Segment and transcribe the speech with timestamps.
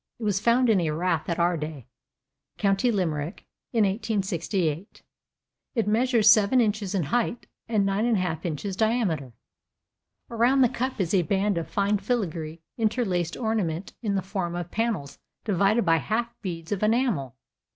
[0.19, 1.83] It was found in a rath at Ardagh,
[2.57, 5.03] county Limerick, in 1868.
[5.75, 9.33] It measures 7 inches in height and 9 1/2 in diameter.
[10.27, 14.71] Around the cup is a band of fine filigree interlaced ornament in the form of
[14.71, 17.35] panels divided by half beads of enamel.